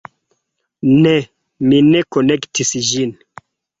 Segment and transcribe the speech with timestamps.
[1.03, 1.11] Ne!
[1.67, 3.13] mi ne konektis ĝin